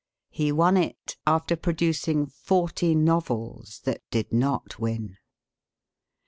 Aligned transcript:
He 0.31 0.51
won 0.51 0.77
it 0.77 1.15
after 1.27 1.55
producing 1.55 2.25
forty 2.25 2.95
novels 2.95 3.81
that 3.83 4.01
did 4.09 4.33
not 4.33 4.79
win. 4.79 5.17